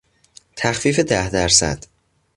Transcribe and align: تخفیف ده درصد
تخفیف 0.55 0.99
ده 0.99 1.29
درصد 1.29 1.85